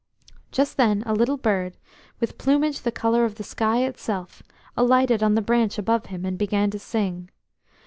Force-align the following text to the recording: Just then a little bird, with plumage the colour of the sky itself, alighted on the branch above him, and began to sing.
Just 0.51 0.77
then 0.77 1.03
a 1.05 1.13
little 1.13 1.37
bird, 1.37 1.77
with 2.19 2.39
plumage 2.39 2.81
the 2.81 2.91
colour 2.91 3.23
of 3.23 3.35
the 3.35 3.43
sky 3.43 3.83
itself, 3.83 4.41
alighted 4.75 5.21
on 5.21 5.35
the 5.35 5.43
branch 5.43 5.77
above 5.77 6.07
him, 6.07 6.25
and 6.25 6.39
began 6.39 6.71
to 6.71 6.79
sing. 6.79 7.29